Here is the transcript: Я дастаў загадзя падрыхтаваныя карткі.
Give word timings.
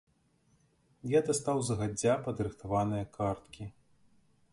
Я 1.11 1.19
дастаў 1.27 1.57
загадзя 1.67 2.13
падрыхтаваныя 2.29 3.05
карткі. 3.19 3.69